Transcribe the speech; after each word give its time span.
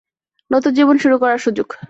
নতুন 0.51 0.71
জীবন 0.73 0.95
শুরু 0.97 1.15
করার 1.17 1.37
সুযোগ। 1.37 1.67